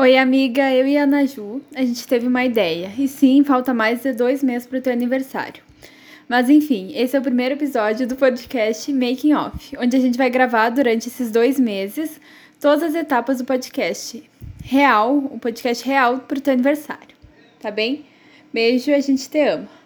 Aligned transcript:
Oi, 0.00 0.16
amiga, 0.16 0.72
eu 0.72 0.88
e 0.88 0.96
a 0.96 1.06
Naju 1.06 1.60
a 1.74 1.84
gente 1.84 2.08
teve 2.08 2.26
uma 2.26 2.42
ideia. 2.42 2.90
E 2.96 3.06
sim, 3.06 3.44
falta 3.44 3.74
mais 3.74 4.00
de 4.00 4.14
dois 4.14 4.42
meses 4.42 4.66
para 4.66 4.78
o 4.78 4.80
teu 4.80 4.94
aniversário. 4.94 5.62
Mas 6.26 6.48
enfim, 6.48 6.90
esse 6.94 7.14
é 7.14 7.18
o 7.18 7.22
primeiro 7.22 7.54
episódio 7.54 8.06
do 8.06 8.16
podcast 8.16 8.90
Making 8.94 9.34
Off, 9.34 9.76
onde 9.76 9.94
a 9.94 10.00
gente 10.00 10.16
vai 10.16 10.30
gravar 10.30 10.70
durante 10.70 11.08
esses 11.08 11.30
dois 11.30 11.60
meses 11.60 12.18
todas 12.58 12.82
as 12.82 12.94
etapas 12.94 13.36
do 13.36 13.44
podcast 13.44 14.24
real, 14.64 15.18
o 15.18 15.38
podcast 15.38 15.86
real 15.86 16.20
para 16.20 16.38
o 16.38 16.40
teu 16.40 16.54
aniversário. 16.54 17.14
Tá 17.60 17.70
bem? 17.70 18.06
Beijo, 18.54 18.90
a 18.94 19.00
gente 19.00 19.28
te 19.28 19.38
ama. 19.38 19.79